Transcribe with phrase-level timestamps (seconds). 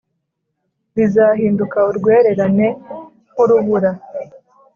[0.95, 2.67] bizahinduka urwererane
[3.31, 3.91] nk’urubura.